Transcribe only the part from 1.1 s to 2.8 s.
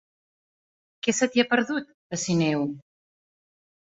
se t'hi ha perdut, a Sineu?